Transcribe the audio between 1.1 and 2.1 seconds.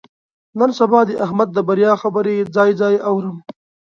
احمد د بریا